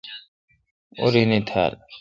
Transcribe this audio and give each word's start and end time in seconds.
اورنی 0.99 1.39
تھال۔ 1.49 1.73